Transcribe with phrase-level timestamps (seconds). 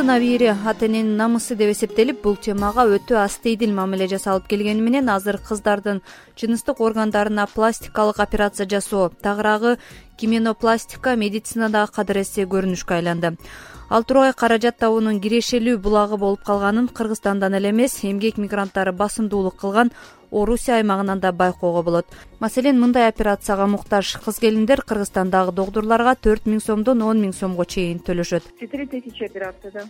[0.00, 4.80] кыздын абийири ата эненин намысы деп эсептелип бул темага өтө аз тийдил мамиле жасалып келгени
[4.80, 6.00] менен азыр кыздардын
[6.40, 9.10] жыныстык органдарына пластикалык операция жасоо.
[9.10, 9.76] Тагыраагы
[10.20, 13.36] гименопластика медицинадагы кадыресе көрүнүшкө айланды.
[13.90, 19.90] Ал тургай каражат табуунун кирешелүү булагы болуп калганын кыргызстандан эле эмес эмгек мигранттары басымдуулук кылган
[20.30, 22.06] орусия аймагынан да байкоого болот.
[22.38, 27.98] Маселен мындай операцияга муктаж кыз келиндер кыргызстандагы докторлорго төрт миң сомдон он миң сомго чейин
[27.98, 28.44] төлөшөт.
[28.60, 29.84] Четыре тысячи операция да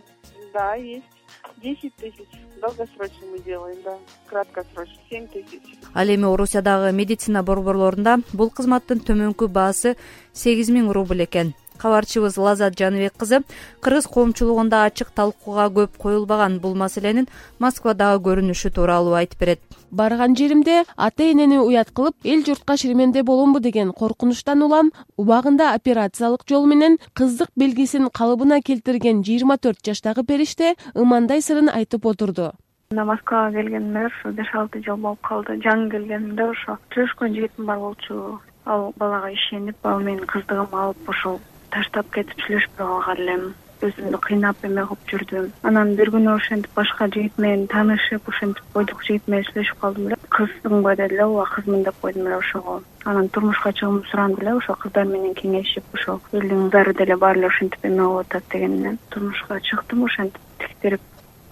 [0.54, 1.19] да есть
[1.62, 2.28] десять тысяч.
[2.60, 3.96] Долгосрочный мы делаем да.
[4.26, 5.60] Краткосрочный семь тысяч.
[5.94, 9.96] Ал эми орусиядагы медицина борборлорунда бул кызматтын төмөнкү баасы
[10.32, 13.40] сегиз миң рубль экен кабарчыбыз лаззат жаныбек кызы
[13.80, 17.26] кыргыз коомчулугунда ачык талкууга көп коюлбаган бул маселенин
[17.58, 19.60] москвадагы көрүнүшү тууралуу айтып берет.
[19.90, 26.46] Барган жеримде ата энени уят кылып эл журтка шерменде боломбу деген коркунучтан улам убагында операциялык
[26.48, 32.52] жол менен кыздык белгисин калыбына келтирген жыйырма төрт жаштагы периште ымандай сырын айтып отурду.
[32.90, 35.58] Мына москвага келгениме ушу беш алты жыл болуп калды.
[35.62, 38.40] Жаңы келгенимде ошо сүйлөшкөн жигитим бар болчу.
[38.66, 41.38] Ал балага ишенип ал менин кыздыгымды алып ошол
[41.74, 43.44] таштап кетип сүйлөшпөй калган элем.
[43.80, 45.46] Өзүмдү кыйнап эме кылып жүрдүм.
[45.64, 50.18] Анан бир күнү ошентип башка жигит менен таанышып ошентип бойдок жигит менен сүйлөшүп калдым эле
[50.36, 52.82] кызсыңбы деди эле ооба кызмын деп койдум эле ошого.
[53.04, 57.48] Анан турмушка чыгуумду сурандым эле ошо кыздар менен кеңешип ошо элдин кыздары деле баары эле
[57.48, 61.00] ушинтип эме кылып атат дегенден турмушка чыктым ошентип тиктирип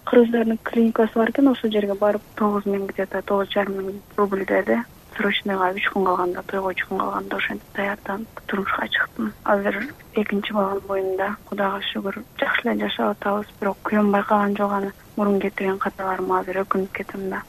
[0.05, 4.45] кыргыздардын клиникасы бар экен ошол жерге барып тогуз миң где то тогуз жарым миң рубль
[4.45, 4.79] деди
[5.19, 9.33] срочныйга үч күн калганда тойго үч күн калганда ошентип даярданып турмушка чыктым.
[9.45, 9.77] Азыр
[10.15, 15.41] экинчи балам боюнда кудайга шүгүр жакшы эле жашап атабыз бирок күйөөм байкаган жок аны мурун
[15.43, 17.43] кетирген каталарыма азыр өкүнүп кетем да.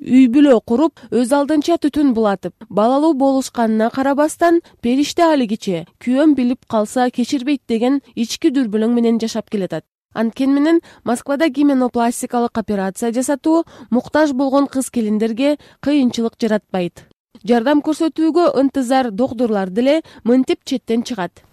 [0.00, 7.10] Үй бүлө куруп өз алдынча түтүн булатып балалуу болушканына карабастан периште алигиче күйөөм билип калса
[7.12, 9.84] кечирбейт деген ички дүрбөлөң менен жашап келатат.
[10.14, 17.04] Анткени менен москвада гименопластикалык операция жасатуу муктаж болгон кыз келиндерге кыйынчылык жаратпайт
[17.46, 21.44] жардам көрсөтүүгө ынтызар докторлор деле мынтип четтен чыгат.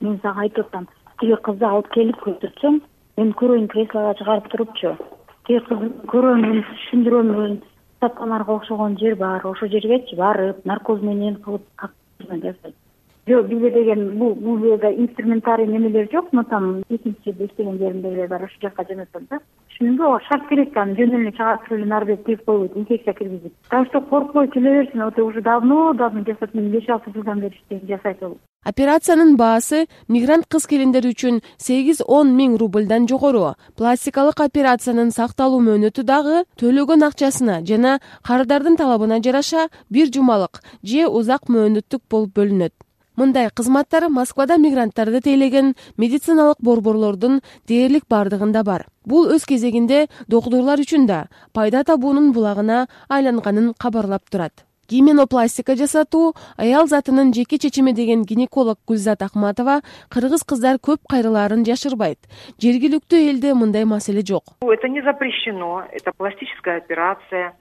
[0.00, 0.88] Мен сага айтып атам
[1.20, 2.80] тиги кызды алып келип өлтүрсөң
[3.18, 4.94] мен көрөйүн креслого чыгарып турупчу
[5.46, 7.58] тиги кызды көрөмүн түшүндүрөмүн
[7.96, 11.64] стационарга окшогон жер бар ошол жергечи барып наркоз менен кылып
[12.28, 12.74] жасайт
[13.26, 16.32] жок бизде деген бул бул жерде инструментарий немелер жок.
[16.32, 19.40] Но там экинчи жерде иштеген жеримдегилер бар ошол жака жөнөтөм да.
[19.72, 23.14] Түшүндүңбү ооба шарт керек аны жөн эле чыгарып туруп эле нары бери тигип койбойт инфекция
[23.14, 23.52] киргизип.
[23.70, 27.54] Так что коркпой келе берсин вот уже давно давно жасап мен беш алты жылдан бери
[27.56, 28.38] иштейм жасайт ол.
[28.64, 33.56] Операциянын баасы мигрант кыз келиндер үчүн сегиз он миң рубльдан жогору.
[33.76, 41.50] Пластикалык операциянын сакталуу мөөнөтү дагы төлөгөн акчасына жана карыздардын талабына жараша бир жумалык же узак
[41.50, 42.72] мөөнөттүк болуп бөлүнөт
[43.16, 48.86] мындай кызматтар москвада мигранттарды тейлеген медициналык борборлордун дээрлик бардыгында бар.
[49.04, 54.64] Бул өз кезегинде докторлор үчүн да пайда табуунун булагына айланганын кабарлап турат.
[54.92, 59.80] Гименопластика жасатуу аял затынын жеке чечими деген гинеколог гүлзат акматова
[60.12, 62.18] кыргыз кыздар көп кайрылаарын жашырбайт.
[62.60, 64.52] Жергиликтүү элде мындай маселе жок.
[64.60, 65.84] Это не запрещено.
[65.92, 67.54] Это пластическая операция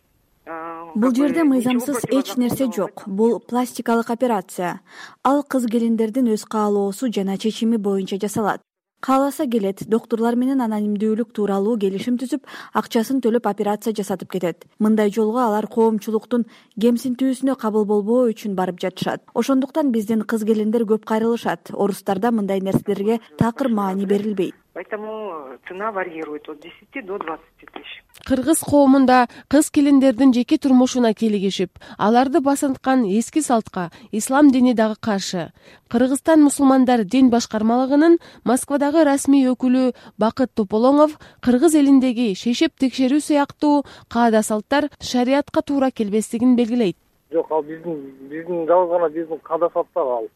[0.45, 3.03] бул жерде мыйзамсыз эч нерсе жок.
[3.05, 4.81] Бул пластикалык операция.
[5.23, 8.61] Ал кыз келиндердин өз каалоосу жана чечими боюнча жасалат.
[9.01, 12.45] Кааласа келет докторлор менен анонимдүүлүк тууралуу келишим түзүп
[12.77, 14.67] акчасын төлөп операция жасатып кетет.
[14.77, 16.45] Мындай жолго алар коомчулуктун
[16.77, 19.25] кемсинтүүсүнө кабыл болбоо үчүн барып жатышат.
[19.33, 21.73] Ошондуктан биздин кыз келиндер көп кайрылышат.
[21.73, 28.03] Орустарда мындай нерселерге такыр маани берилбейт поэтому цена варьирует от десяти до двадцати тысяч.
[28.25, 35.51] Кыргыз коомунда кыз келиндердин жеке турмушуна кийлигишип аларды басынткан эски салтка ислам дини дагы каршы.
[35.89, 44.43] Кыргызстан мусулмандар дин башкармалыгынын москвадагы расмий өкүлү бакыт тополоңов кыргыз элиндеги шейшеп текшерүү сыяктуу каада
[44.43, 46.97] салттар шариятка туура келбестигин белгилейт.
[47.31, 47.95] Жок ал биздин
[48.29, 50.27] биздин жалгыз гана биздин каада салттар ал.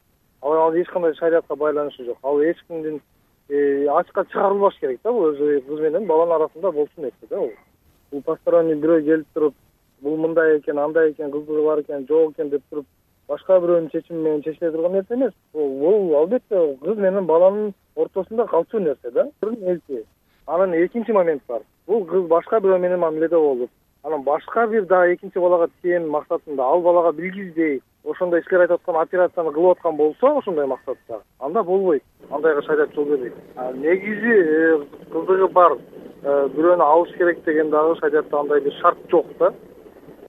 [0.42, 2.18] Ал эч кандай шариятка байланышы жок.
[2.24, 3.02] Ал эч кимдин
[3.50, 7.52] ачыкка чыгарылбаш керек да бул өзү кыз менен баланын арасында болчу нерсе да бул.
[8.12, 9.56] Бул посторонний бирөө келип туруп
[10.02, 12.86] бул мындай экен андай экен кыздыгы бар экен жок экен деп туруп
[13.28, 15.34] башка бирөөнүн чечими менен чечиле турган нерсе эмес.
[15.54, 19.30] Бул албетте кыз менен баланын ортосунда калчу нерсе да.
[20.48, 21.62] Анан экинчи момент бар.
[21.88, 23.70] Бул кыз башка бирөө менен мамиледе болуп
[24.06, 29.02] анан башка бир дагы экинчи балага тиейин максатында ал балага билгизбей ошондой ишкер айтып аткан
[29.02, 32.04] операцияны кылып аткан болсо ошондой максатта анда болбойт.
[32.30, 33.34] Андайга шарият жол бербейт.
[33.76, 39.54] Негизи кыздыгы бар э, бирөөнү алыш керек деген дагы шариятта андай бир шарт жок да.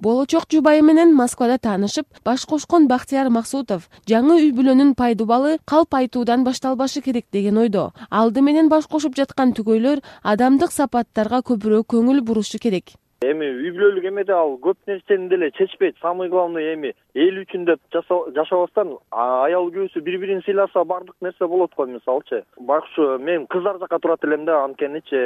[0.00, 6.44] Болочок жубайы менен москвада таанышып баш кошкон бактияр максутов жаңы үй бүлөнүн пайдубалы калп айтуудан
[6.44, 7.93] башталбашы керек деген ойдо.
[8.11, 12.96] Алды менен баш кошуп жаткан түгөйлөр адамдык сапаттарга көбүрөөк көңүл бурушу керек
[13.31, 15.96] эми үй бүлөлүк эмеде ал көп нерсени деле чечпейт.
[16.02, 21.75] Самый главный эми эл үчүн деп жашабастан аял күйөөсү бири бирин сыйласа баардык нерсе болот
[21.76, 25.17] го мисалычы байкуш мен кыздар жака турат элем да анткеничи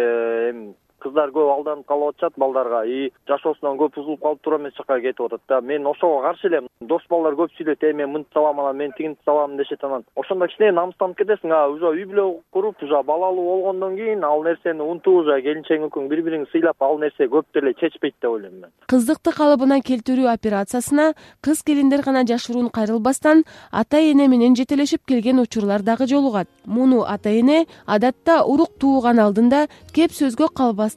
[0.50, 2.84] эми кыздар көп алданып калып атышат балдарга.
[2.84, 5.60] И жашоосунан көп узулуп калып туура эмес жака кетип атат да.
[5.60, 6.68] Мен ошого каршы элем.
[6.80, 10.04] Дос балдар көп сүйлөйт э мен мынтип салам анан мен тигинтип салам дешет анан.
[10.16, 14.80] Ошондо кичине намыстанып кетесиң а уже үй бүлө куруп уже балалуу болгондон кийин ал нерсени
[14.80, 18.70] унутуп уже келинчегиң экөөң бири бириңди сыйлап ал нерсе көп деле чечпейт деп ойлойм мен.
[18.88, 21.14] Кыздыкты калыбына келтирүү операциясына
[21.44, 26.48] кыз келиндер гана жашыруун кайрылбастан ата эне менен жетелешип келген учурлар дагы жолугат.
[26.66, 30.89] Муну ата эне адатта урук тууган алдында кеп сөзгө калбас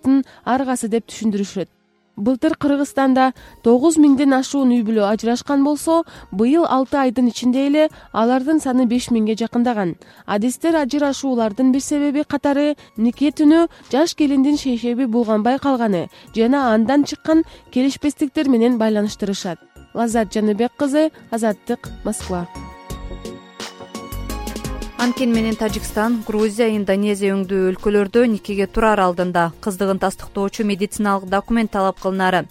[0.46, 1.70] аргасы деп түшүндүрүшөт.
[2.16, 3.32] Былтыр кыргызстанда
[3.66, 9.08] тогуз миңден ашуун үй бүлө ажырашкан болсо быйыл алты айдын ичинде эле алардын саны беш
[9.10, 9.96] миңге жакындаган.
[10.28, 17.42] Адистер ажырашуулардын бир себеби катары нике түнү жаш келиндин шейшеби булганбай калганы жана андан чыккан
[17.72, 19.58] келишпестиктер менен байланыштырышат.
[19.96, 22.46] Лаззат жаныбек кызы азаттык москва
[25.04, 32.00] анткени менен тажикстан грузия индонезия өңдүү өлкөлөрдө никеге турар алдында кыздыгын тастыктоочу медициналык документ талап
[32.00, 32.46] кылынары.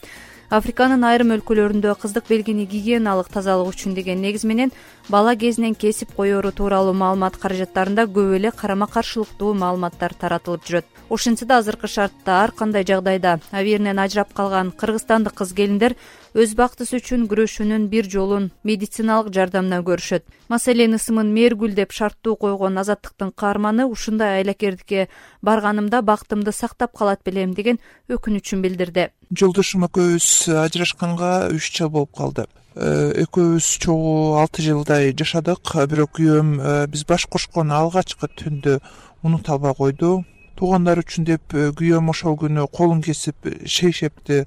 [0.53, 4.73] Африканын айрым өлкөлөрүндө кыздык белгини гигиеналык тазалык үчүн деген негиз менен
[5.09, 10.85] бала кезинен кесип коеру тууралуу маалымат каражаттарында көп эле карама каршылыктуу маалыматтар таратылып жүрөт.
[11.09, 15.97] Ошентсе да азыркы шартта ар кандай жагдайда абийиринен ажырап калган кыргызстандык кыз келиндер
[16.33, 20.25] өз бактысы үчүн күрөшүүнүн бир жолун медициналык жардамдан көрүшөт.
[20.49, 25.09] Маселен ысымын мээргүл деп шарттуу койгон азаттыктын каарманы ушундай айлакерликке
[25.43, 29.11] барганымда бактымды сактап калат белем деген өкүнүчүн билдирди.
[29.37, 32.49] Жолдошум экөөбүз ажырашканга үч жыл болуп калды.
[32.75, 38.79] Э, экөөбүз чогуу алты жылдай жашадык бирок күйөөм э, биз баш кошкон алгачкы түндү
[39.23, 40.23] унута албай койду.
[40.57, 44.47] Туугандар үчүн деп э, күйөөм ошол күнү колун кесип шейшепти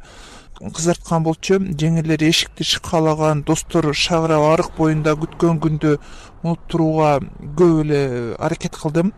[0.59, 5.97] кызарткан болчу жеңелери эшикти шыкалаган достор шагырап арык боюнда күткөн күндү
[6.43, 7.19] унуттурууга
[7.57, 8.01] көп эле
[8.39, 9.11] аракет кылдым.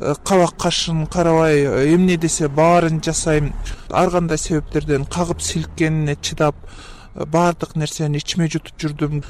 [0.00, 3.52] Э, кабак кашын карабай эмне десе баарын жасайм.
[3.90, 6.56] Ар кандай себептерден кагып силккенине чыдап
[7.14, 9.22] э, баардык нерсени ичиме жутуп жүрдүм.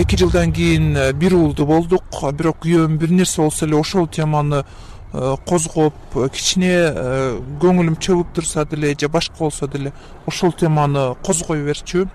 [0.00, 2.22] Эки жылдан кийин бир уулду болдук.
[2.32, 4.64] Бирок күйөөм бир нерсе болсо эле ошол теманы Э,
[5.12, 9.92] козгоп э, кичине э, көңүлүм чөгүп турса деле же башка болсо деле
[10.26, 12.06] ошол теманы козгой берчү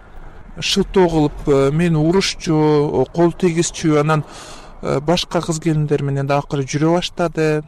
[0.60, 4.24] шылтоо кылып мени урушчу кол тийгизчү анан
[4.82, 7.64] башка кыз келиндер менен да акыры жүрө баштады.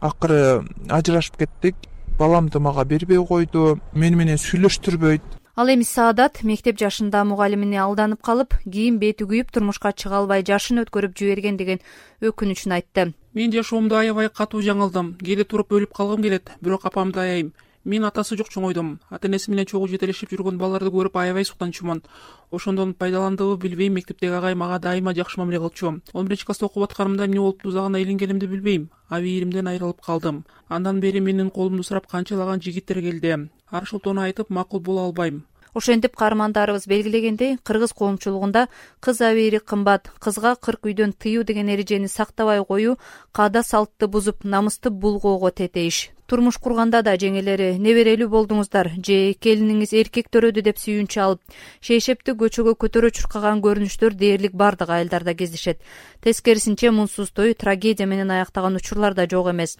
[0.00, 1.76] Акыры ажырашып кеттик.
[2.18, 3.78] Баламды мага бербей койду.
[3.92, 9.92] Мени менен сүйлөштүрбөйт ал эми саадат мектеп жашында мугалимине алданып калып кийин бети күйүп турмушка
[9.92, 11.82] чыга албай жашын өткөрүп жиберген деген
[12.22, 13.12] өкүнүчүн айтты.
[13.34, 15.14] Мен жашоомду аябай катуу жаңылдым.
[15.22, 16.50] Кээде туруп өлүп калгым келет.
[16.60, 17.52] Бирок апамды аяйм
[17.84, 22.02] мен атасы жок чоңойдум ата энеси менен чогуу жетелешип жүргөн балдарды көрүп аябай суктанчумун.
[22.50, 27.26] Ошондон пайдаландыбы билбейм мектептеги агай мага дайыма жакшы мамиле кылчу он биринчи класста окуп атканымда
[27.26, 28.90] эмне болуп тузагына илингенимди билбейм.
[29.08, 30.44] Абийиримден айрылып калдым.
[30.68, 33.50] Андан бери менин колумду сурап канчалаган жигиттер келди.
[33.70, 35.44] Ар шылтоону айтып макул боло албайм.
[35.74, 38.68] Ошентип каармандарыбыз белгилегендей кыргыз коомчулугунда
[39.00, 42.96] кыз абийири кымбат кызга кырк үйдөн тыюу деген эрежени сактабай коюу
[43.32, 50.30] каада салтты бузуп намысты булгоого тетейиш турмуш курганда да жеңелери неберелүү болдуңуздар же келиниңиз эркек
[50.32, 55.82] төрөдү деп сүйүнчү алып шейшепти көчөгө көтөрө чуркаган көрүнүштөр дээрлик баардык айылдарда кездешет
[56.24, 59.76] тескерисинче мунсуз той трагедия менен аяктаган учурлар да жок эмес.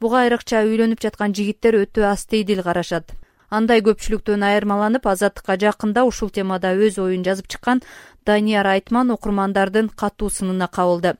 [0.00, 3.10] Буга айрыкча үйлөнүп жаткан жигиттер өтө астейдил карашат.
[3.50, 7.82] Андай көпчүлүктөн айырмаланып азаттыкка жакында ушул темада өз оюн жазып чыккан
[8.24, 11.16] данияр айтман окурмандардын катуу сынына кабылды.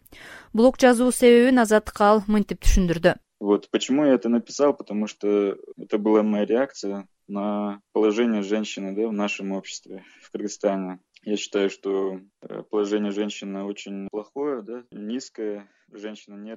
[0.54, 5.98] Блог жазуу себебин азаттыкка ал мынтип түшүндүрдү вот почему я это написал потому что это
[5.98, 12.20] была моя реакция на положение женщины да в нашем обществе в кыргызстане я считаю что
[12.42, 15.68] э, положение женщины очень плохое да низкое.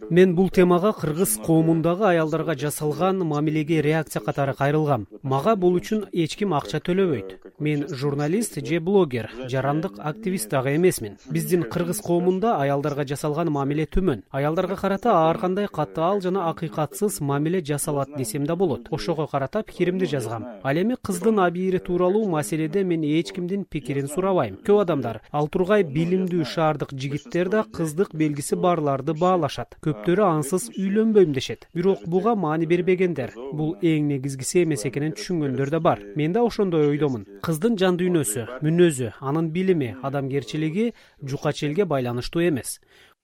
[0.09, 6.35] Мен бул темага кыргыз коомундагы аялдарга жасалган мамилеге реакция катары кайрылгам мага бул үчүн эч
[6.37, 7.39] ким акча төлөбөйт.
[7.59, 11.17] мен журналист же блогер жарандык активист дагы эмесмин.
[11.31, 17.63] Биздин кыргыз коомунда аялдарга жасалган мамиле төмөн аялдарга карата ар кандай катаал жана акыйкатсыз мамиле
[17.65, 18.87] жасалат десем да болот.
[18.91, 20.45] Ошого карата пикиримди жазгам.
[20.63, 25.21] ал эми кыздын абийири тууралуу маселеде мен эч кимдин пикирин сурабайм көп адамдар?
[25.31, 29.77] Ал тургай билимдүү шаардык жигиттер да кыздык белгиси барларды баалашат.
[29.85, 33.33] Көптөрү ансыз үйлөнбөйм дешет бирок буга маани бербегендер.
[33.53, 36.03] Бул эң негизгиси эмес экенин түшүнгөндөр да бар.
[36.15, 37.25] Мен да ошондой ойдомун.
[37.41, 42.79] Кыздын жан дүйнөсү мүнөзү анын билими адамгерчилиги жука челге байланыштуу эмес.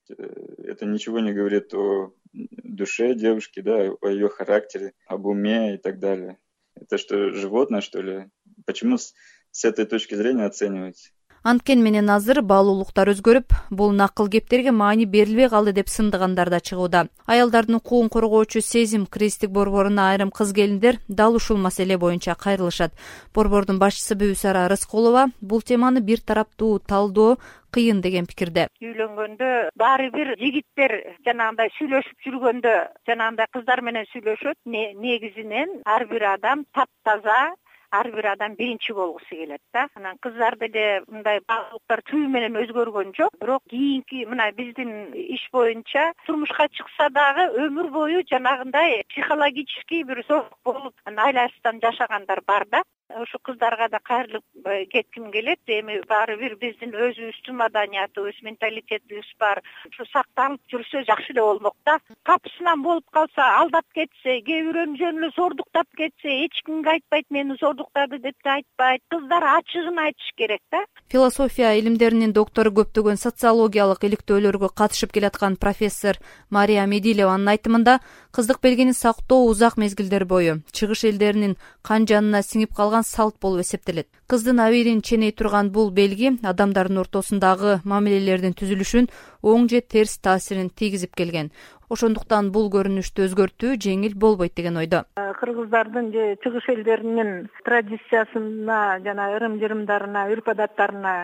[0.09, 5.99] Это ничего не говорит о душе девушки да о ее характере об уме и так
[5.99, 6.37] далее.
[6.75, 8.25] Это что животное что ли?
[8.65, 15.05] Почему с этой точки зрения оценивать анткени менен азыр баалуулуктар өзгөрүп бул накыл кептерге маани
[15.05, 17.07] берилбей калды деп сындыгандар да чыгууда.
[17.25, 22.91] Аялдардын укугун коргоочу сезим кресттик борборуна айрым кыз келиндер дал ушул маселе боюнча кайрылышат.
[23.33, 27.37] Борбордун башчысы бүбүсара рыскулова бул теманы бир тараптуу талдоо
[27.71, 28.67] кыйын деген пикирде.
[28.81, 30.95] Үйлөнгөндө баары бир жигиттер
[31.27, 32.75] жанагындай сүйлөшүп жүргөндө
[33.07, 34.57] жанагындай кыздар менен сүйлөшөт.
[34.65, 37.53] Негизинен ар бир адам таптаза
[37.91, 39.87] ар бир адам биринчи болгусу келет да.
[39.95, 43.33] Анан кыздар деле мындай баалуулуктар түбү менен өзгөргөн жок.
[43.41, 50.59] Бирок кийинки мына биздин иш боюнча турмушка чыкса дагы өмүр бою жанагындай психологический бир зорлук
[50.63, 55.59] болуп айласыздан жашагандар бар да ушул кыздарга да кайрылып э, кетким келет.
[55.67, 59.61] Эми баары бир биздин өзүбүздүн маданиятыбыз менталитетибиз бар.
[59.89, 61.97] Ушу сакталып жүрсө жакшы эле болмок да.
[62.23, 67.57] Капысынан болуп калса алдап кетсе кээ бирөөнү жөн эле зордуктап кетсе эч кимге айтпайт мени
[67.59, 69.01] зордуктады деп да айтпайт.
[69.09, 70.85] Кыздар ачыгын айтыш керек да.
[71.09, 77.99] Философия илимдеринин доктору көптөгөн социологиялык иликтөөлөргө катышып келаткан профессор мария медилеванын айтымында
[78.31, 80.61] кыздык белгини сактоо узак мезгилдер бою.
[80.71, 84.07] Чыгыш элдеринин кан жанына сиңип калган салт болуп эсептелет.
[84.27, 89.09] Кыздын абийирин ченей турган бул белги адамдардын ортосундагы мамилелердин түзүлүшүн
[89.43, 91.51] оң же терс таасирин тийгизип келген.
[91.89, 95.05] Ошондуктан бул көрүнүштү өзгөртүү жеңил болбойт деген ойдо.
[95.17, 101.15] Э, кыргыздардын же чыгыш элдеринин традициясына жана ырым жырымдарына үрп адаттарына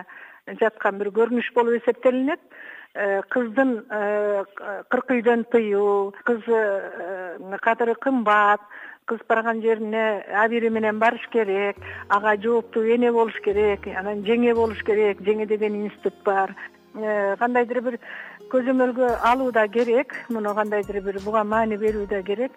[0.60, 2.40] жаткан бир көрүнүш болуп эсептелинет.
[2.94, 4.42] Э, кыздын э,
[4.90, 6.42] кырк үйдөн тыюу кыз
[7.62, 8.60] кадыры кымбат
[9.06, 10.04] кыз барган жерине
[10.44, 11.76] абийири менен барыш керек
[12.08, 16.54] ага жооптуу эне болуш керек анан жеңе болуш керек жеңе деген институт бар.
[16.94, 17.98] Э, кандайдыр бир
[18.52, 22.52] көзөмөлгө алуу да керек муну кандайдыр бир буга маани берүү да керек.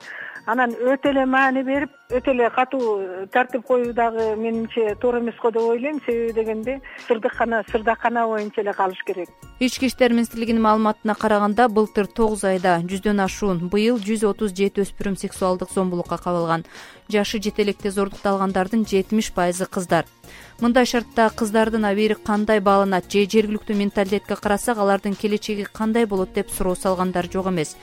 [0.45, 5.51] Анан өтө эле маани берип өтө эле катуу тартип коюу дагы менимче туура эмес го
[5.51, 6.01] деп ойлойм.
[6.05, 9.29] Себеби дегенде сырдыккана сырдакана боюнча эле калыш керек.
[9.59, 15.17] Ички иштер министрлигинин маалыматына караганда былтыр тогуз айда жүздөн ашуун быйыл жүз отуз жети өспүрүм
[15.19, 16.63] сексуалдык зомбулукка кабылган
[17.09, 20.05] жашы жете электе зордукталгандардын жетимиш пайызы кыздар.
[20.59, 26.51] Мындай шартта кыздардын абийири кандай бааланат же жергиликтүү менталитетке карасак алардын келечеги кандай болот деп
[26.51, 27.75] суроо салгандар жок эмес.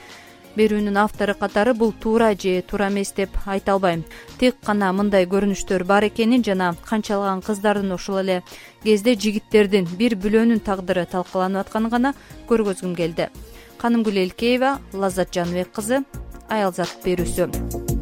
[0.55, 4.05] Берүүнүн автору катары бул туура же туура эмес деп айта албайм.
[4.39, 8.43] Тек гана мындай көрүнүштөр бар экенин жана канчалаган кыздардын ошол эле
[8.83, 12.13] кезде жигиттердин бир бүлөнүн тагдыры талкаланып атканын гана
[12.49, 13.29] көргөзгүм келди.
[13.77, 16.01] Канымгүл элкеева лаззат жаныбек кызы
[16.49, 17.96] аялзат берүүсү